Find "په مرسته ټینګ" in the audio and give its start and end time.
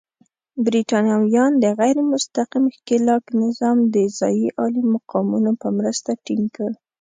5.61-6.45